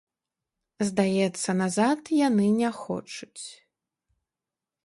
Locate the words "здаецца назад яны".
0.89-2.47